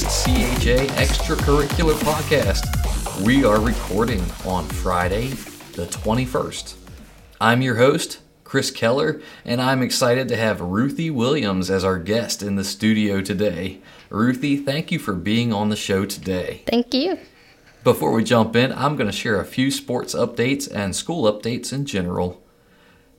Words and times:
this 0.00 0.24
CHA 0.24 0.92
extracurricular 1.00 1.94
podcast. 1.94 3.24
We 3.24 3.46
are 3.46 3.58
recording 3.58 4.20
on 4.44 4.66
Friday, 4.66 5.28
the 5.72 5.86
21st. 5.86 6.74
I'm 7.40 7.62
your 7.62 7.76
host, 7.76 8.20
Chris 8.44 8.70
Keller, 8.70 9.22
and 9.42 9.58
I'm 9.58 9.80
excited 9.80 10.28
to 10.28 10.36
have 10.36 10.60
Ruthie 10.60 11.08
Williams 11.08 11.70
as 11.70 11.82
our 11.82 11.98
guest 11.98 12.42
in 12.42 12.56
the 12.56 12.64
studio 12.64 13.22
today. 13.22 13.80
Ruthie, 14.10 14.58
thank 14.58 14.92
you 14.92 14.98
for 14.98 15.14
being 15.14 15.50
on 15.50 15.70
the 15.70 15.76
show 15.76 16.04
today. 16.04 16.62
Thank 16.66 16.92
you. 16.92 17.18
Before 17.82 18.12
we 18.12 18.22
jump 18.22 18.54
in, 18.54 18.72
I'm 18.72 18.96
going 18.96 19.10
to 19.10 19.16
share 19.16 19.40
a 19.40 19.46
few 19.46 19.70
sports 19.70 20.14
updates 20.14 20.70
and 20.70 20.94
school 20.94 21.32
updates 21.32 21.72
in 21.72 21.86
general. 21.86 22.42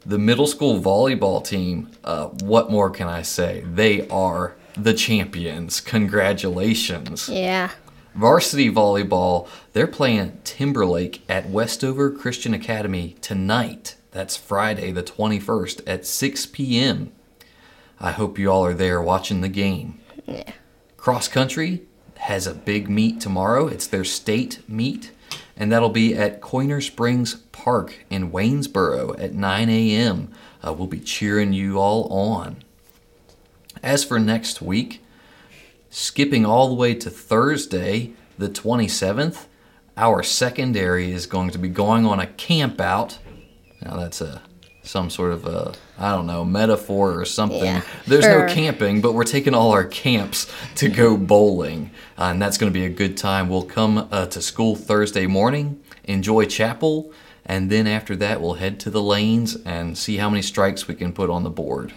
The 0.06 0.20
middle 0.20 0.48
school 0.48 0.80
volleyball 0.80 1.44
team, 1.44 1.90
uh, 2.04 2.28
what 2.28 2.70
more 2.70 2.92
can 2.92 3.08
I 3.08 3.24
say? 3.24 3.62
They 3.66 4.08
are 4.10 4.56
the 4.78 4.94
champions. 4.94 5.82
Congratulations. 5.82 7.30
Yeah. 7.30 7.72
Varsity 8.16 8.72
volleyball, 8.72 9.48
they're 9.74 9.88
playing 9.88 10.40
Timberlake 10.44 11.22
at 11.30 11.50
Westover 11.50 12.10
Christian 12.10 12.54
Academy 12.54 13.16
tonight. 13.22 13.96
That's 14.12 14.36
Friday, 14.36 14.92
the 14.92 15.04
21st 15.04 15.82
at 15.86 16.06
6 16.06 16.48
p.m. 16.48 17.12
I 18.00 18.12
hope 18.12 18.40
you 18.40 18.52
all 18.52 18.66
are 18.66 18.74
there 18.74 19.02
watching 19.02 19.42
the 19.42 19.50
game. 19.50 20.00
Yeah. 20.26 20.52
Cross 20.98 21.28
country 21.28 21.84
has 22.18 22.48
a 22.48 22.54
big 22.54 22.90
meet 22.90 23.22
tomorrow. 23.22 23.68
It's 23.68 23.88
their 23.88 24.04
state 24.04 24.68
meet, 24.68 25.12
and 25.56 25.72
that'll 25.72 25.90
be 25.90 26.16
at 26.16 26.42
Coyner 26.42 26.82
Springs 26.82 27.36
Park 27.52 28.06
in 28.10 28.32
Waynesboro 28.32 29.20
at 29.20 29.34
9 29.34 29.70
a.m. 29.70 30.32
Uh, 30.66 30.74
we'll 30.74 30.88
be 30.88 31.00
cheering 31.00 31.54
you 31.54 31.78
all 31.78 32.08
on. 32.12 32.64
As 33.84 34.04
for 34.04 34.20
next 34.20 34.62
week, 34.62 35.04
skipping 35.90 36.46
all 36.46 36.68
the 36.68 36.76
way 36.76 36.94
to 36.96 37.10
Thursday, 37.10 38.14
the 38.38 38.50
27th, 38.50 39.46
our 39.96 40.22
secondary 40.24 41.12
is 41.12 41.26
going 41.26 41.50
to 41.52 41.58
be 41.58 41.70
going 41.70 42.06
on 42.06 42.20
a 42.20 42.28
camp 42.28 42.80
out. 42.80 43.20
Now 43.82 43.96
that's 43.98 44.22
a 44.22 44.42
some 44.84 45.10
sort 45.10 45.34
of 45.34 45.46
a 45.46 45.74
I 45.98 46.12
don't 46.12 46.28
know 46.28 46.46
metaphor 46.46 47.20
or 47.20 47.26
something. 47.26 47.64
Yeah, 47.64 47.82
There's 48.06 48.24
sure. 48.24 48.48
no 48.48 48.54
camping, 48.54 49.02
but 49.02 49.14
we're 49.14 49.24
taking 49.24 49.54
all 49.54 49.72
our 49.72 49.84
camps 49.84 50.52
to 50.76 50.88
go 50.88 51.18
bowling, 51.18 51.92
uh, 52.18 52.26
and 52.26 52.42
that's 52.42 52.58
going 52.58 52.72
to 52.72 52.80
be 52.80 52.86
a 52.86 52.90
good 52.90 53.18
time. 53.18 53.50
We'll 53.50 53.64
come 53.64 54.08
uh, 54.12 54.28
to 54.28 54.42
school 54.42 54.76
Thursday 54.76 55.28
morning, 55.28 55.82
enjoy 56.06 56.46
chapel, 56.46 57.12
and 57.46 57.70
then 57.70 57.88
after 57.88 58.16
that 58.18 58.42
we'll 58.42 58.56
head 58.56 58.80
to 58.82 58.90
the 58.90 59.02
lanes 59.02 59.58
and 59.66 59.98
see 59.98 60.18
how 60.18 60.30
many 60.30 60.42
strikes 60.42 60.88
we 60.88 60.96
can 60.96 61.12
put 61.12 61.30
on 61.30 61.44
the 61.44 61.50
board. 61.50 61.94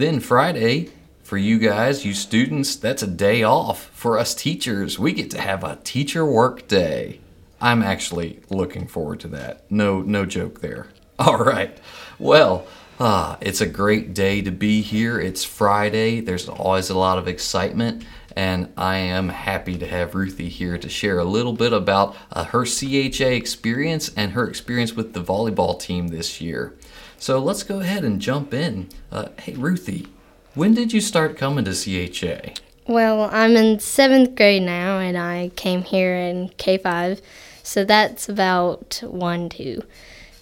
Then 0.00 0.20
Friday, 0.20 0.88
for 1.22 1.36
you 1.36 1.58
guys, 1.58 2.06
you 2.06 2.14
students, 2.14 2.74
that's 2.74 3.02
a 3.02 3.06
day 3.06 3.42
off. 3.42 3.90
For 3.92 4.16
us 4.16 4.34
teachers, 4.34 4.98
we 4.98 5.12
get 5.12 5.30
to 5.32 5.40
have 5.42 5.62
a 5.62 5.78
teacher 5.84 6.24
work 6.24 6.66
day. 6.66 7.20
I'm 7.60 7.82
actually 7.82 8.40
looking 8.48 8.86
forward 8.86 9.20
to 9.20 9.28
that. 9.28 9.70
No, 9.70 10.00
no 10.00 10.24
joke 10.24 10.62
there. 10.62 10.86
All 11.18 11.36
right. 11.36 11.76
Well, 12.18 12.66
ah, 12.98 13.36
it's 13.42 13.60
a 13.60 13.66
great 13.66 14.14
day 14.14 14.40
to 14.40 14.50
be 14.50 14.80
here. 14.80 15.20
It's 15.20 15.44
Friday. 15.44 16.20
There's 16.20 16.48
always 16.48 16.88
a 16.88 16.96
lot 16.96 17.18
of 17.18 17.28
excitement, 17.28 18.02
and 18.34 18.72
I 18.78 18.96
am 18.96 19.28
happy 19.28 19.76
to 19.76 19.86
have 19.86 20.14
Ruthie 20.14 20.48
here 20.48 20.78
to 20.78 20.88
share 20.88 21.18
a 21.18 21.24
little 21.24 21.52
bit 21.52 21.74
about 21.74 22.16
uh, 22.32 22.44
her 22.44 22.64
CHA 22.64 23.34
experience 23.34 24.10
and 24.16 24.32
her 24.32 24.48
experience 24.48 24.94
with 24.94 25.12
the 25.12 25.22
volleyball 25.22 25.78
team 25.78 26.08
this 26.08 26.40
year. 26.40 26.74
So 27.20 27.38
let's 27.38 27.62
go 27.62 27.80
ahead 27.80 28.02
and 28.02 28.18
jump 28.18 28.54
in. 28.54 28.88
Uh, 29.12 29.28
hey, 29.40 29.52
Ruthie, 29.52 30.06
when 30.54 30.72
did 30.72 30.94
you 30.94 31.02
start 31.02 31.36
coming 31.36 31.66
to 31.66 31.72
CHA? 31.72 32.54
Well, 32.86 33.28
I'm 33.30 33.56
in 33.56 33.78
seventh 33.78 34.34
grade 34.34 34.62
now, 34.62 34.98
and 34.98 35.18
I 35.18 35.50
came 35.54 35.82
here 35.82 36.14
in 36.14 36.48
K5. 36.56 37.20
So 37.62 37.84
that's 37.84 38.30
about 38.30 39.02
one, 39.04 39.50
two, 39.50 39.82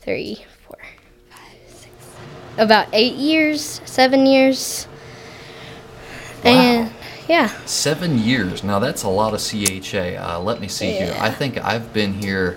three, 0.01 0.45
four, 0.69 0.79
five, 1.29 1.59
six, 1.67 1.93
about 2.57 2.87
eight 2.93 3.15
years, 3.17 3.81
seven 3.85 4.25
years. 4.25 4.87
And 6.45 6.93
yeah, 7.27 7.49
Seven 7.67 8.21
years. 8.21 8.63
Now 8.63 8.79
that's 8.79 9.03
a 9.03 9.09
lot 9.09 9.35
of 9.35 9.41
CHA. 9.41 10.17
Uh, 10.17 10.41
let 10.41 10.61
me 10.61 10.69
see 10.69 10.93
here. 10.93 11.17
I 11.19 11.33
think 11.33 11.59
I've 11.59 11.93
been 11.93 12.15
here 12.15 12.57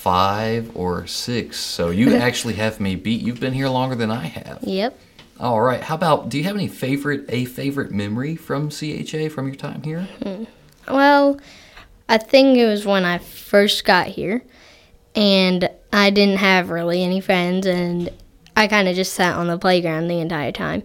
five 0.00 0.74
or 0.74 1.06
six. 1.06 1.58
So 1.58 1.90
you 1.90 2.16
actually 2.16 2.54
have 2.54 2.80
me 2.80 2.96
beat. 2.96 3.20
You've 3.20 3.40
been 3.40 3.52
here 3.52 3.68
longer 3.68 3.94
than 3.94 4.10
I 4.10 4.24
have. 4.26 4.60
yep. 4.62 4.98
All 5.38 5.60
right. 5.60 5.80
How 5.80 5.94
about? 5.94 6.28
Do 6.28 6.38
you 6.38 6.44
have 6.44 6.56
any 6.56 6.68
favorite 6.68 7.24
a 7.28 7.44
favorite 7.46 7.92
memory 7.92 8.36
from 8.36 8.68
CHA 8.70 9.28
from 9.30 9.46
your 9.46 9.56
time 9.56 9.82
here? 9.82 10.02
Hmm. 10.22 10.44
Well, 10.86 11.40
I 12.08 12.18
think 12.18 12.58
it 12.58 12.66
was 12.66 12.84
when 12.84 13.04
I 13.04 13.18
first 13.18 13.84
got 13.84 14.06
here, 14.08 14.42
and 15.14 15.70
I 15.92 16.10
didn't 16.10 16.38
have 16.38 16.70
really 16.70 17.02
any 17.02 17.20
friends, 17.20 17.66
and 17.66 18.10
I 18.56 18.66
kind 18.66 18.88
of 18.88 18.96
just 18.96 19.14
sat 19.14 19.36
on 19.36 19.46
the 19.46 19.58
playground 19.58 20.08
the 20.08 20.20
entire 20.20 20.52
time 20.52 20.82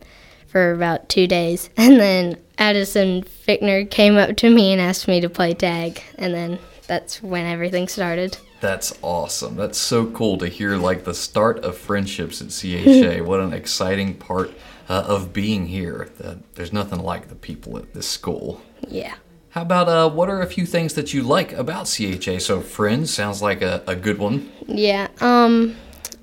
for 0.48 0.72
about 0.72 1.10
two 1.10 1.28
days. 1.28 1.70
And 1.78 2.00
then 2.00 2.38
Addison 2.58 3.24
Fickner 3.24 3.90
came 3.90 4.18
up 4.18 4.38
to 4.38 4.50
me 4.50 4.72
and 4.72 4.80
asked 4.80 5.08
me 5.08 5.20
to 5.22 5.30
play 5.30 5.54
tag, 5.54 6.02
and 6.18 6.34
then 6.34 6.60
that's 6.88 7.22
when 7.22 7.46
everything 7.46 7.88
started. 7.90 8.38
That's 8.66 8.98
awesome. 9.04 9.58
That's 9.58 9.78
so 9.78 10.08
cool 10.08 10.40
to 10.40 10.48
hear, 10.48 10.76
like 10.76 11.04
the 11.04 11.14
start 11.14 11.60
of 11.60 11.78
friendships 11.78 12.42
at 12.42 12.48
CHA. 12.50 13.24
what 13.24 13.40
an 13.40 13.54
exciting 13.54 14.16
part 14.16 14.56
uh, 14.90 15.04
of 15.06 15.32
being 15.32 15.68
here. 15.68 16.10
Uh, 16.22 16.38
there's 16.56 16.74
nothing 16.74 16.98
like 16.98 17.30
the 17.30 17.36
people 17.36 17.78
at 17.78 17.94
this 17.94 18.08
school. 18.08 18.64
Yeah. 18.88 19.14
How 19.52 19.62
about 19.62 19.88
uh, 19.88 20.10
what 20.10 20.32
are 20.32 20.42
a 20.42 20.48
few 20.48 20.66
things 20.66 20.96
that 20.96 21.14
you 21.14 21.22
like 21.22 21.54
about 21.54 21.86
CHA? 21.86 22.40
So, 22.40 22.60
friends 22.60 23.14
sounds 23.14 23.40
like 23.40 23.62
a, 23.62 23.84
a 23.86 23.96
good 23.96 24.18
one. 24.18 24.52
Yeah. 24.66 25.10
Um, 25.22 25.76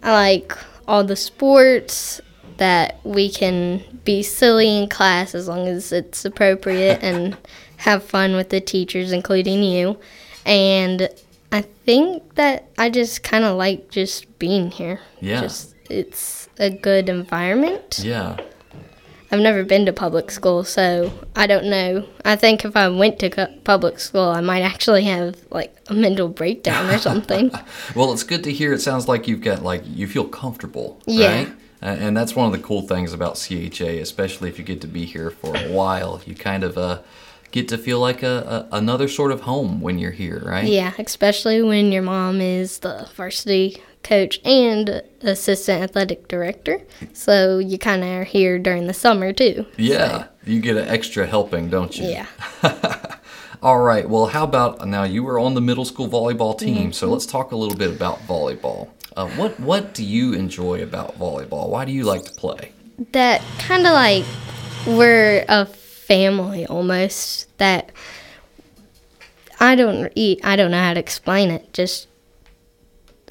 I 0.02 0.10
like 0.10 0.58
all 0.88 1.04
the 1.04 1.14
sports 1.14 2.20
that 2.56 2.98
we 3.04 3.30
can 3.30 4.00
be 4.02 4.24
silly 4.24 4.78
in 4.78 4.88
class 4.88 5.36
as 5.36 5.46
long 5.46 5.68
as 5.68 5.92
it's 5.92 6.24
appropriate 6.24 6.98
and 7.02 7.36
have 7.76 8.02
fun 8.02 8.34
with 8.34 8.48
the 8.48 8.60
teachers, 8.60 9.12
including 9.12 9.62
you. 9.62 9.96
And 10.44 11.08
I 11.52 11.60
think 11.60 12.34
that 12.36 12.70
I 12.78 12.88
just 12.90 13.22
kind 13.22 13.44
of 13.44 13.56
like 13.56 13.90
just 13.90 14.38
being 14.38 14.70
here. 14.70 15.00
Yeah. 15.20 15.42
Just 15.42 15.74
it's 15.90 16.48
a 16.58 16.70
good 16.70 17.08
environment. 17.08 18.00
Yeah. 18.02 18.38
I've 19.30 19.40
never 19.40 19.64
been 19.64 19.86
to 19.86 19.92
public 19.94 20.30
school, 20.30 20.62
so 20.62 21.10
I 21.34 21.46
don't 21.46 21.64
know. 21.66 22.06
I 22.24 22.36
think 22.36 22.66
if 22.66 22.76
I 22.76 22.88
went 22.88 23.18
to 23.20 23.50
public 23.64 23.98
school, 23.98 24.28
I 24.28 24.42
might 24.42 24.60
actually 24.60 25.04
have 25.04 25.36
like 25.50 25.74
a 25.88 25.94
mental 25.94 26.28
breakdown 26.28 26.90
or 26.90 26.98
something. 26.98 27.50
Well, 27.96 28.12
it's 28.12 28.24
good 28.24 28.44
to 28.44 28.52
hear. 28.52 28.72
It 28.72 28.80
sounds 28.80 29.08
like 29.08 29.28
you've 29.28 29.40
got 29.40 29.62
like 29.62 29.82
you 29.86 30.06
feel 30.06 30.26
comfortable, 30.28 31.00
Yeah. 31.06 31.34
right? 31.34 31.52
And 31.80 32.16
that's 32.16 32.36
one 32.36 32.46
of 32.46 32.52
the 32.52 32.64
cool 32.64 32.82
things 32.82 33.12
about 33.12 33.34
CHA, 33.36 34.00
especially 34.00 34.48
if 34.48 34.56
you 34.58 34.64
get 34.64 34.80
to 34.82 34.86
be 34.86 35.04
here 35.04 35.30
for 35.30 35.56
a 35.56 35.68
while. 35.72 36.20
You 36.24 36.34
kind 36.36 36.62
of 36.62 36.78
uh, 36.78 37.00
get 37.52 37.68
to 37.68 37.78
feel 37.78 38.00
like 38.00 38.22
a, 38.24 38.66
a 38.72 38.76
another 38.76 39.06
sort 39.08 39.30
of 39.30 39.42
home 39.42 39.80
when 39.80 39.98
you're 40.00 40.10
here, 40.10 40.42
right? 40.44 40.66
Yeah, 40.66 40.92
especially 40.98 41.62
when 41.62 41.92
your 41.92 42.02
mom 42.02 42.40
is 42.40 42.80
the 42.80 43.08
varsity 43.14 43.80
coach 44.02 44.40
and 44.44 45.00
assistant 45.20 45.80
athletic 45.82 46.26
director. 46.26 46.82
So 47.12 47.58
you 47.58 47.78
kind 47.78 48.02
of 48.02 48.08
are 48.08 48.24
here 48.24 48.58
during 48.58 48.88
the 48.88 48.94
summer 48.94 49.32
too. 49.32 49.64
Yeah, 49.76 50.26
you 50.44 50.60
get 50.60 50.76
an 50.76 50.88
extra 50.88 51.26
helping, 51.26 51.70
don't 51.70 51.96
you? 51.96 52.08
Yeah. 52.08 52.26
All 53.62 53.78
right. 53.78 54.08
Well, 54.08 54.26
how 54.26 54.42
about 54.42 54.86
now? 54.88 55.04
You 55.04 55.22
were 55.22 55.38
on 55.38 55.54
the 55.54 55.60
middle 55.60 55.84
school 55.84 56.08
volleyball 56.08 56.58
team, 56.58 56.76
Mm-hmm. 56.76 56.90
so 56.92 57.08
let's 57.08 57.26
talk 57.26 57.52
a 57.52 57.56
little 57.56 57.76
bit 57.78 57.90
about 57.94 58.18
volleyball. 58.26 58.88
Uh, 59.16 59.28
what 59.30 59.60
What 59.60 59.94
do 59.94 60.02
you 60.04 60.32
enjoy 60.32 60.82
about 60.82 61.16
volleyball? 61.18 61.68
Why 61.68 61.84
do 61.84 61.92
you 61.92 62.02
like 62.04 62.24
to 62.24 62.32
play? 62.32 62.72
That 63.12 63.40
kind 63.58 63.86
of 63.86 63.92
like 63.92 64.24
we're 64.86 65.44
a 65.48 65.66
family 66.12 66.66
almost. 66.66 67.56
That 67.58 67.90
I 69.60 69.74
don't 69.74 70.12
eat. 70.14 70.40
I 70.44 70.56
don't 70.56 70.70
know 70.70 70.82
how 70.82 70.94
to 70.94 71.00
explain 71.00 71.50
it. 71.50 71.72
Just 71.72 72.08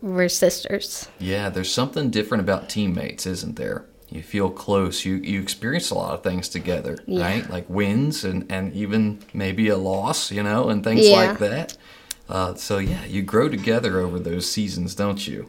we're 0.02 0.30
sisters. 0.30 1.08
Yeah, 1.20 1.50
there's 1.50 1.72
something 1.72 2.10
different 2.10 2.42
about 2.42 2.70
teammates, 2.70 3.26
isn't 3.28 3.56
there? 3.56 3.86
You 4.10 4.24
feel 4.24 4.50
close. 4.50 5.06
You 5.06 5.16
you 5.18 5.42
experience 5.42 5.92
a 5.92 5.96
lot 5.96 6.14
of 6.14 6.24
things 6.24 6.50
together, 6.50 6.98
Yeah. 7.06 7.24
right? 7.24 7.50
Like 7.50 7.70
wins 7.70 8.24
and 8.24 8.52
and 8.52 8.74
even 8.74 9.20
maybe 9.34 9.68
a 9.70 9.78
loss, 9.78 10.32
you 10.32 10.44
know, 10.44 10.70
and 10.70 10.84
things 10.84 11.08
Yeah. 11.08 11.16
like 11.18 11.40
that. 11.40 11.78
Uh, 12.28 12.56
so 12.56 12.78
yeah, 12.80 13.06
you 13.06 13.22
grow 13.22 13.48
together 13.50 14.00
over 14.00 14.18
those 14.18 14.50
seasons, 14.50 14.96
don't 14.96 15.28
you? 15.28 15.48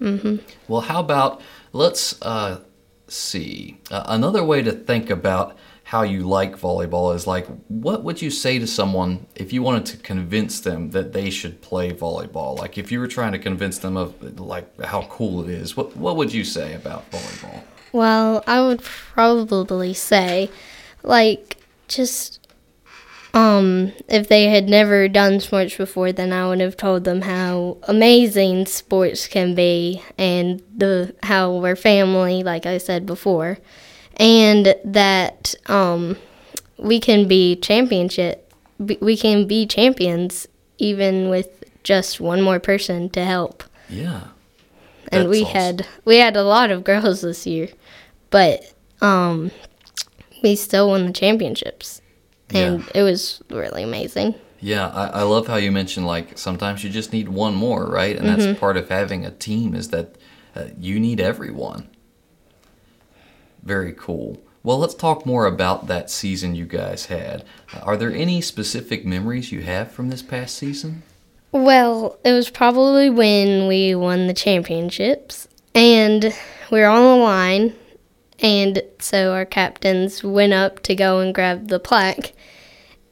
Mm-hmm. 0.00 0.36
Well, 0.68 0.82
how 0.82 1.00
about 1.00 1.40
let's 1.72 2.20
uh, 2.22 2.60
see 3.08 3.78
uh, 3.90 4.04
another 4.06 4.44
way 4.44 4.62
to 4.62 4.72
think 4.72 5.10
about 5.10 5.56
how 5.84 6.02
you 6.02 6.20
like 6.20 6.58
volleyball 6.58 7.14
is 7.14 7.26
like 7.26 7.46
what 7.68 8.02
would 8.02 8.20
you 8.20 8.30
say 8.30 8.58
to 8.58 8.66
someone 8.66 9.26
if 9.36 9.52
you 9.52 9.62
wanted 9.62 9.84
to 9.84 9.96
convince 9.98 10.60
them 10.60 10.90
that 10.90 11.12
they 11.12 11.28
should 11.28 11.60
play 11.60 11.92
volleyball? 11.92 12.58
Like 12.58 12.78
if 12.78 12.90
you 12.90 12.98
were 12.98 13.06
trying 13.06 13.32
to 13.32 13.38
convince 13.38 13.78
them 13.78 13.96
of 13.96 14.40
like 14.40 14.80
how 14.80 15.02
cool 15.02 15.44
it 15.44 15.50
is 15.50 15.76
what 15.76 15.94
what 15.94 16.16
would 16.16 16.32
you 16.32 16.42
say 16.42 16.74
about 16.74 17.08
volleyball? 17.10 17.62
Well, 17.92 18.42
I 18.48 18.60
would 18.60 18.82
probably 18.82 19.94
say, 19.94 20.50
like 21.04 21.58
just 21.86 22.40
um 23.34 23.92
if 24.08 24.28
they 24.28 24.44
had 24.48 24.68
never 24.68 25.06
done 25.06 25.38
sports 25.38 25.76
before 25.76 26.12
then 26.12 26.32
I 26.32 26.48
would 26.48 26.60
have 26.60 26.76
told 26.76 27.04
them 27.04 27.20
how 27.20 27.76
amazing 27.82 28.66
sports 28.66 29.26
can 29.26 29.54
be 29.54 30.02
and 30.16 30.62
the 30.74 31.14
how 31.22 31.52
we're 31.56 31.76
family 31.76 32.42
like 32.42 32.64
I 32.64 32.78
said 32.78 33.04
before 33.04 33.58
and 34.16 34.74
that 34.84 35.54
um 35.66 36.16
we 36.78 36.98
can 37.00 37.26
be 37.28 37.56
championship 37.56 38.52
we 38.78 39.16
can 39.16 39.46
be 39.46 39.66
champions 39.66 40.46
even 40.78 41.28
with 41.28 41.62
just 41.84 42.20
one 42.20 42.42
more 42.42 42.58
person 42.58 43.08
to 43.10 43.24
help 43.24 43.62
Yeah. 43.88 44.20
and 45.12 45.24
That's 45.24 45.28
we 45.30 45.42
awesome. 45.42 45.52
had 45.52 45.86
we 46.04 46.16
had 46.18 46.36
a 46.36 46.42
lot 46.42 46.70
of 46.70 46.82
girls 46.84 47.20
this 47.20 47.46
year, 47.46 47.68
but 48.30 48.72
um, 49.00 49.50
we 50.42 50.56
still 50.56 50.88
won 50.88 51.06
the 51.06 51.12
championships, 51.12 52.00
and 52.50 52.80
Yeah. 52.80 52.90
it 52.94 53.02
was 53.02 53.42
really 53.50 53.82
amazing. 53.82 54.34
Yeah, 54.60 54.88
I, 54.88 55.20
I 55.20 55.22
love 55.22 55.46
how 55.46 55.56
you 55.56 55.70
mentioned 55.70 56.06
like 56.06 56.38
sometimes 56.38 56.82
you 56.82 56.88
just 56.90 57.12
need 57.12 57.28
one 57.28 57.54
more, 57.54 57.84
right? 57.86 58.16
And 58.16 58.26
Mm-hmm. 58.26 58.44
that's 58.52 58.58
part 58.58 58.76
of 58.78 58.88
having 58.88 59.24
a 59.26 59.30
team 59.30 59.74
is 59.74 59.88
that 59.90 60.16
uh, 60.56 60.64
you 60.78 60.98
need 60.98 61.20
everyone. 61.20 61.88
Very 63.64 63.94
cool. 63.96 64.42
Well, 64.62 64.78
let's 64.78 64.94
talk 64.94 65.26
more 65.26 65.46
about 65.46 65.88
that 65.88 66.10
season 66.10 66.54
you 66.54 66.66
guys 66.66 67.06
had. 67.06 67.44
Are 67.82 67.96
there 67.96 68.12
any 68.12 68.40
specific 68.40 69.04
memories 69.04 69.52
you 69.52 69.62
have 69.62 69.90
from 69.90 70.08
this 70.08 70.22
past 70.22 70.56
season? 70.56 71.02
Well, 71.52 72.18
it 72.24 72.32
was 72.32 72.50
probably 72.50 73.10
when 73.10 73.68
we 73.68 73.94
won 73.94 74.26
the 74.26 74.34
championships, 74.34 75.48
and 75.74 76.34
we 76.70 76.80
were 76.80 76.86
on 76.86 77.02
the 77.02 77.22
line, 77.22 77.74
and 78.40 78.82
so 78.98 79.32
our 79.32 79.44
captains 79.44 80.24
went 80.24 80.52
up 80.52 80.80
to 80.80 80.94
go 80.94 81.20
and 81.20 81.34
grab 81.34 81.68
the 81.68 81.78
plaque, 81.78 82.32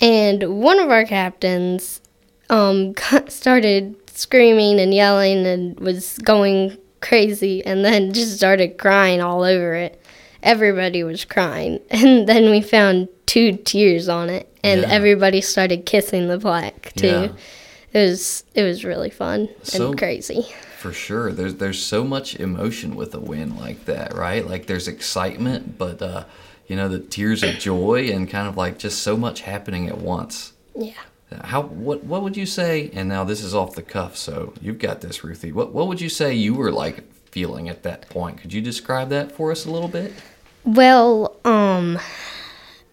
and 0.00 0.60
one 0.60 0.80
of 0.80 0.90
our 0.90 1.04
captains 1.04 2.00
um, 2.50 2.94
started 3.28 3.94
screaming 4.10 4.80
and 4.80 4.92
yelling 4.92 5.46
and 5.46 5.78
was 5.78 6.18
going 6.18 6.76
crazy, 7.00 7.64
and 7.64 7.84
then 7.84 8.12
just 8.12 8.36
started 8.36 8.76
crying 8.78 9.20
all 9.20 9.44
over 9.44 9.74
it. 9.74 10.01
Everybody 10.42 11.04
was 11.04 11.24
crying, 11.24 11.80
and 11.90 12.28
then 12.28 12.50
we 12.50 12.60
found 12.60 13.08
two 13.26 13.56
tears 13.56 14.08
on 14.08 14.28
it, 14.30 14.48
and 14.64 14.82
Yeah. 14.82 14.88
everybody 14.90 15.40
started 15.40 15.86
kissing 15.86 16.28
the 16.28 16.38
plaque 16.38 16.92
too 16.96 17.06
Yeah. 17.06 17.28
it 17.92 18.06
was 18.08 18.44
it 18.54 18.62
was 18.62 18.84
really 18.84 19.10
fun 19.10 19.48
So- 19.62 19.88
and 19.90 19.98
crazy. 19.98 20.46
For 20.78 20.92
sure. 20.92 21.30
There's 21.32 21.54
there's 21.54 21.80
so 21.80 22.02
much 22.02 22.34
emotion 22.40 22.96
with 22.96 23.14
a 23.14 23.20
win 23.20 23.56
like 23.56 23.84
that, 23.84 24.16
right? 24.16 24.44
Like 24.44 24.66
there's 24.66 24.88
excitement, 24.88 25.78
but 25.78 26.02
uh, 26.02 26.24
you 26.66 26.74
know, 26.74 26.88
the 26.88 26.98
tears 26.98 27.44
of 27.44 27.54
joy 27.60 28.08
and 28.12 28.28
kind 28.28 28.48
of 28.48 28.56
like 28.56 28.78
just 28.78 29.00
so 29.00 29.16
much 29.16 29.42
happening 29.42 29.88
at 29.88 29.98
once. 29.98 30.52
Yeah. 30.74 30.94
How 31.44 31.62
what 31.62 32.02
what 32.02 32.22
would 32.24 32.36
you 32.36 32.46
say? 32.46 32.90
And 32.94 33.08
now 33.08 33.22
this 33.22 33.44
is 33.44 33.54
off 33.54 33.76
the 33.76 33.82
cuff, 33.82 34.16
so 34.16 34.54
you've 34.60 34.80
got 34.80 35.02
this, 35.02 35.22
Ruthie. 35.22 35.52
What 35.52 35.72
what 35.72 35.86
would 35.86 36.00
you 36.00 36.08
say 36.08 36.34
you 36.34 36.54
were 36.54 36.72
like 36.72 37.04
feeling 37.30 37.68
at 37.68 37.84
that 37.84 38.08
point? 38.10 38.38
Could 38.40 38.52
you 38.52 38.60
describe 38.60 39.08
that 39.10 39.30
for 39.30 39.52
us 39.52 39.64
a 39.64 39.70
little 39.70 39.88
bit? 39.88 40.12
Well, 40.64 41.36
um, 41.44 41.98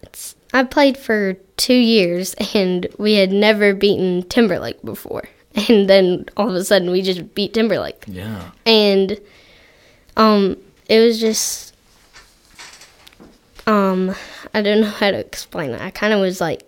it's, 0.02 0.34
I 0.52 0.64
played 0.64 0.96
for 0.96 1.34
two 1.56 1.74
years 1.74 2.34
and 2.54 2.86
we 2.98 3.14
had 3.14 3.30
never 3.32 3.74
beaten 3.74 4.22
Timberlake 4.24 4.82
before, 4.84 5.24
and 5.68 5.88
then 5.88 6.26
all 6.36 6.48
of 6.48 6.54
a 6.56 6.64
sudden 6.64 6.90
we 6.90 7.02
just 7.02 7.34
beat 7.34 7.54
Timberlake, 7.54 8.04
Yeah. 8.08 8.50
and 8.66 9.20
um, 10.16 10.56
it 10.88 10.98
was 11.00 11.20
just 11.20 11.74
um, 13.66 14.14
I 14.52 14.62
don't 14.62 14.80
know 14.80 14.88
how 14.88 15.12
to 15.12 15.18
explain 15.18 15.70
it. 15.70 15.80
I 15.80 15.90
kind 15.90 16.12
of 16.12 16.20
was 16.20 16.40
like 16.40 16.62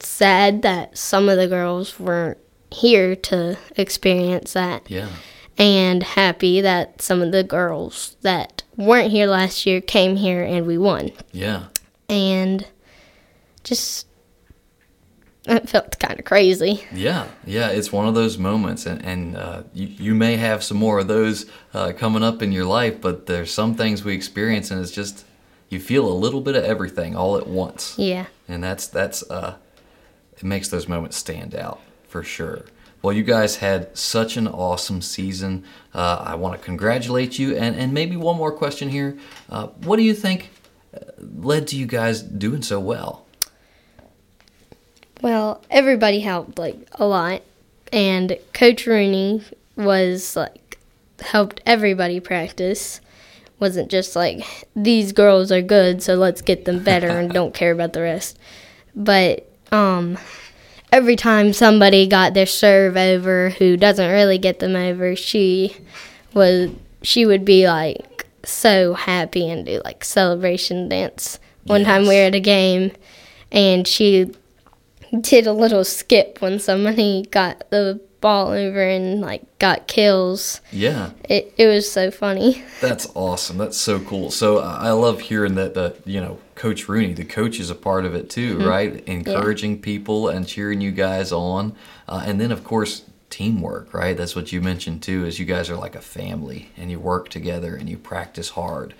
sad 0.00 0.62
that 0.62 0.96
some 0.96 1.28
of 1.28 1.36
the 1.36 1.46
girls 1.48 2.00
weren't 2.00 2.38
here 2.70 3.14
to 3.16 3.58
experience 3.76 4.52
that. 4.54 4.90
Yeah. 4.90 5.08
And 5.58 6.02
happy 6.02 6.60
that 6.60 7.00
some 7.00 7.22
of 7.22 7.32
the 7.32 7.42
girls 7.42 8.16
that 8.22 8.62
weren't 8.76 9.10
here 9.10 9.26
last 9.26 9.66
year 9.66 9.80
came 9.80 10.16
here 10.16 10.42
and 10.42 10.66
we 10.66 10.76
won. 10.78 11.10
Yeah. 11.32 11.64
And 12.08 12.66
just 13.64 14.06
it 15.48 15.68
felt 15.68 15.98
kind 15.98 16.18
of 16.18 16.24
crazy. 16.24 16.84
Yeah, 16.92 17.28
yeah, 17.44 17.68
it's 17.68 17.92
one 17.92 18.08
of 18.08 18.14
those 18.14 18.36
moments, 18.36 18.84
and, 18.84 19.04
and 19.04 19.36
uh, 19.36 19.62
you, 19.72 19.86
you 19.86 20.14
may 20.14 20.36
have 20.36 20.64
some 20.64 20.76
more 20.76 20.98
of 20.98 21.06
those 21.06 21.46
uh, 21.72 21.92
coming 21.96 22.24
up 22.24 22.42
in 22.42 22.50
your 22.50 22.64
life, 22.64 23.00
but 23.00 23.26
there's 23.26 23.52
some 23.52 23.76
things 23.76 24.04
we 24.04 24.12
experience, 24.12 24.72
and 24.72 24.80
it's 24.80 24.90
just 24.90 25.24
you 25.68 25.78
feel 25.78 26.08
a 26.08 26.12
little 26.12 26.40
bit 26.40 26.56
of 26.56 26.64
everything 26.64 27.14
all 27.14 27.36
at 27.36 27.46
once. 27.46 27.96
Yeah. 27.98 28.26
and 28.48 28.62
that's 28.62 28.86
that's 28.88 29.28
uh 29.30 29.56
it 30.36 30.44
makes 30.44 30.68
those 30.68 30.86
moments 30.88 31.16
stand 31.16 31.54
out 31.54 31.80
for 32.08 32.22
sure 32.22 32.66
well 33.02 33.12
you 33.12 33.22
guys 33.22 33.56
had 33.56 33.96
such 33.96 34.36
an 34.36 34.48
awesome 34.48 35.02
season. 35.02 35.64
Uh, 35.94 36.22
i 36.26 36.34
want 36.34 36.58
to 36.58 36.64
congratulate 36.64 37.38
you. 37.38 37.56
And 37.56 37.76
and 37.76 37.92
maybe 37.92 38.16
one 38.16 38.36
more 38.36 38.52
question 38.52 38.88
here. 38.88 39.18
Uh, 39.48 39.68
what 39.84 39.96
do 39.96 40.02
you 40.02 40.14
think 40.14 40.50
uh, 40.94 41.00
led 41.18 41.66
to 41.68 41.76
you 41.76 41.86
guys 41.86 42.22
doing 42.22 42.62
so 42.62 42.80
well? 42.80 43.26
Well, 45.22 45.62
everybody 45.70 46.20
helped 46.20 46.58
like 46.58 46.76
a 46.92 47.06
lot, 47.06 47.42
and 47.92 48.36
Coach 48.52 48.86
Rooney 48.86 49.42
was 49.76 50.36
like 50.36 50.78
helped 51.20 51.60
everybody 51.64 52.20
practice. 52.20 53.00
Wasn't 53.58 53.90
just 53.90 54.14
like 54.14 54.44
these 54.74 55.12
girls 55.12 55.50
are 55.50 55.62
good, 55.62 56.02
so 56.02 56.14
let's 56.14 56.42
get 56.42 56.66
them 56.66 56.84
better 56.84 57.08
and 57.08 57.32
don't 57.32 57.54
care 57.60 57.72
about 57.72 57.94
the 57.94 58.02
rest. 58.02 58.38
But 58.94 59.50
um, 59.72 60.18
every 60.92 61.16
time 61.16 61.52
somebody 61.52 62.06
got 62.06 62.34
their 62.34 62.46
serve 62.46 62.96
over 62.96 63.50
who 63.50 63.76
doesn't 63.76 64.10
really 64.10 64.38
get 64.38 64.58
them 64.58 64.76
over, 64.76 65.16
she 65.16 65.76
was 66.34 66.70
she 67.02 67.26
would 67.26 67.44
be 67.44 67.66
like 67.68 68.26
so 68.44 68.94
happy 68.94 69.48
and 69.48 69.66
do 69.66 69.80
like 69.84 70.04
celebration 70.04 70.88
dance. 70.88 71.38
One 71.64 71.84
time 71.84 72.02
we 72.02 72.14
were 72.16 72.26
at 72.26 72.34
a 72.34 72.40
game, 72.40 72.92
and 73.50 73.88
she 73.88 74.30
did 75.20 75.46
a 75.46 75.52
little 75.52 75.84
skip 75.84 76.40
when 76.40 76.58
somebody 76.58 77.26
got 77.30 77.68
the 77.70 78.00
over 78.26 78.82
and 78.82 79.20
like 79.20 79.58
got 79.58 79.86
kills. 79.86 80.60
yeah 80.72 81.10
It 81.28 81.54
it 81.56 81.66
was 81.66 81.90
so 81.90 82.10
funny. 82.10 82.62
That's 82.80 83.08
awesome. 83.14 83.58
That's 83.58 83.76
so 83.76 84.00
cool. 84.00 84.30
So 84.30 84.58
I 84.58 84.88
I 84.88 84.90
love 84.90 85.20
hearing 85.20 85.54
that 85.56 85.74
that 85.74 86.06
you 86.06 86.20
know 86.20 86.38
Coach 86.54 86.88
Rooney, 86.88 87.12
the 87.12 87.24
coach, 87.24 87.60
is 87.60 87.70
a 87.70 87.74
part 87.74 88.04
of 88.04 88.14
it 88.14 88.30
too, 88.30 88.58
right? 88.66 89.02
Encouraging 89.06 89.80
people 89.80 90.28
and 90.28 90.46
cheering 90.46 90.80
you 90.80 90.90
guys 90.90 91.32
on, 91.32 91.74
uh, 92.08 92.22
and 92.26 92.40
then 92.40 92.50
of 92.52 92.64
course 92.64 93.02
teamwork, 93.28 93.92
right? 93.92 94.16
That's 94.16 94.34
what 94.36 94.52
you 94.52 94.62
mentioned 94.62 95.02
too. 95.02 95.26
Is 95.26 95.38
you 95.38 95.44
guys 95.44 95.68
are 95.68 95.76
like 95.76 95.94
a 95.94 96.00
family 96.00 96.70
and 96.76 96.90
you 96.90 96.98
work 97.00 97.28
together 97.28 97.74
and 97.76 97.88
you 97.90 97.98
practice 97.98 98.50
hard. 98.50 98.94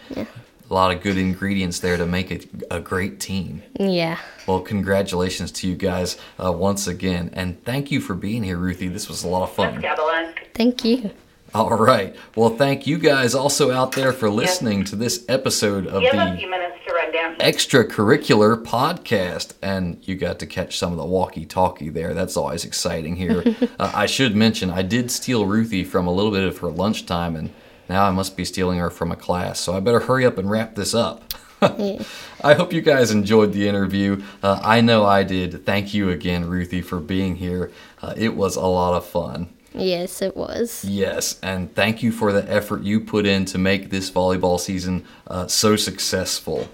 A 0.68 0.74
lot 0.74 0.94
of 0.94 1.02
good 1.02 1.16
ingredients 1.16 1.78
there 1.78 1.96
to 1.96 2.06
make 2.06 2.30
it 2.30 2.48
a 2.70 2.80
great 2.80 3.20
team. 3.20 3.62
Yeah. 3.78 4.18
Well, 4.46 4.60
congratulations 4.60 5.52
to 5.52 5.68
you 5.68 5.76
guys 5.76 6.18
uh, 6.44 6.50
once 6.52 6.86
again, 6.88 7.30
and 7.34 7.62
thank 7.64 7.90
you 7.90 8.00
for 8.00 8.14
being 8.14 8.42
here, 8.42 8.56
Ruthie. 8.56 8.88
This 8.88 9.08
was 9.08 9.22
a 9.22 9.28
lot 9.28 9.42
of 9.44 9.52
fun. 9.52 9.82
Thank 10.54 10.84
you. 10.84 11.10
All 11.54 11.70
right. 11.70 12.14
Well, 12.34 12.50
thank 12.50 12.86
you 12.86 12.98
guys 12.98 13.34
also 13.34 13.70
out 13.70 13.92
there 13.92 14.12
for 14.12 14.28
listening 14.28 14.84
to 14.84 14.96
this 14.96 15.24
episode 15.28 15.86
of 15.86 16.02
You 16.02 16.10
have 16.10 16.28
a 16.28 16.30
the 16.32 16.38
few 16.38 16.50
minutes 16.50 16.76
to 16.86 16.92
run 16.92 17.12
down. 17.12 17.36
extracurricular 17.36 18.62
podcast. 18.62 19.54
And 19.62 19.98
you 20.06 20.16
got 20.16 20.38
to 20.40 20.46
catch 20.46 20.76
some 20.78 20.92
of 20.92 20.98
the 20.98 21.04
walkie 21.06 21.46
talkie 21.46 21.88
there. 21.88 22.12
That's 22.14 22.36
always 22.36 22.64
exciting 22.64 23.16
here. 23.16 23.44
uh, 23.78 23.92
I 23.94 24.06
should 24.06 24.34
mention, 24.34 24.70
I 24.70 24.82
did 24.82 25.10
steal 25.10 25.46
Ruthie 25.46 25.84
from 25.84 26.06
a 26.06 26.12
little 26.12 26.32
bit 26.32 26.44
of 26.44 26.58
her 26.58 26.68
lunchtime, 26.68 27.36
and 27.36 27.50
now 27.88 28.04
I 28.04 28.10
must 28.10 28.36
be 28.36 28.44
stealing 28.44 28.78
her 28.78 28.90
from 28.90 29.12
a 29.12 29.16
class. 29.16 29.60
So 29.60 29.76
I 29.76 29.80
better 29.80 30.00
hurry 30.00 30.24
up 30.26 30.38
and 30.38 30.50
wrap 30.50 30.74
this 30.74 30.94
up. 30.94 31.34
I 31.62 32.54
hope 32.54 32.72
you 32.72 32.82
guys 32.82 33.10
enjoyed 33.10 33.52
the 33.52 33.68
interview. 33.68 34.22
Uh, 34.42 34.60
I 34.62 34.80
know 34.82 35.04
I 35.06 35.22
did. 35.22 35.64
Thank 35.64 35.94
you 35.94 36.10
again, 36.10 36.48
Ruthie, 36.48 36.82
for 36.82 37.00
being 37.00 37.36
here. 37.36 37.72
Uh, 38.02 38.12
it 38.16 38.36
was 38.36 38.56
a 38.56 38.66
lot 38.66 38.94
of 38.94 39.06
fun. 39.06 39.48
Yes, 39.72 40.22
it 40.22 40.36
was. 40.36 40.84
Yes, 40.84 41.38
and 41.42 41.74
thank 41.74 42.02
you 42.02 42.10
for 42.12 42.32
the 42.32 42.50
effort 42.50 42.82
you 42.82 43.00
put 43.00 43.26
in 43.26 43.44
to 43.46 43.58
make 43.58 43.90
this 43.90 44.10
volleyball 44.10 44.58
season 44.58 45.04
uh, 45.26 45.46
so 45.46 45.76
successful. 45.76 46.68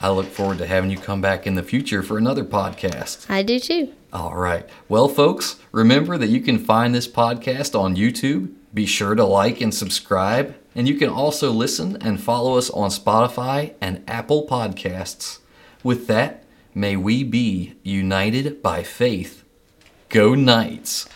I 0.00 0.10
look 0.10 0.26
forward 0.26 0.58
to 0.58 0.66
having 0.66 0.90
you 0.90 0.98
come 0.98 1.20
back 1.20 1.46
in 1.46 1.54
the 1.54 1.62
future 1.64 2.02
for 2.02 2.18
another 2.18 2.44
podcast. 2.44 3.28
I 3.28 3.42
do 3.42 3.58
too. 3.58 3.92
All 4.12 4.36
right. 4.36 4.68
Well, 4.88 5.08
folks, 5.08 5.56
remember 5.72 6.16
that 6.16 6.28
you 6.28 6.40
can 6.40 6.58
find 6.58 6.94
this 6.94 7.08
podcast 7.08 7.78
on 7.78 7.96
YouTube. 7.96 8.54
Be 8.72 8.86
sure 8.86 9.14
to 9.14 9.24
like 9.24 9.60
and 9.60 9.74
subscribe. 9.74 10.54
And 10.74 10.86
you 10.86 10.94
can 10.94 11.08
also 11.08 11.50
listen 11.50 11.96
and 12.00 12.22
follow 12.22 12.56
us 12.56 12.70
on 12.70 12.90
Spotify 12.90 13.74
and 13.80 14.04
Apple 14.06 14.46
Podcasts. 14.46 15.38
With 15.82 16.06
that, 16.06 16.44
may 16.74 16.96
we 16.96 17.24
be 17.24 17.74
united 17.82 18.62
by 18.62 18.82
faith. 18.82 19.44
Go 20.08 20.34
Knights! 20.34 21.08